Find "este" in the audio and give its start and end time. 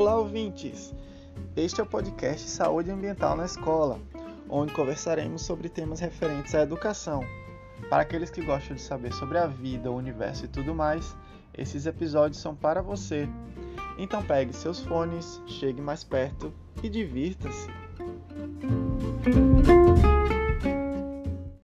1.56-1.80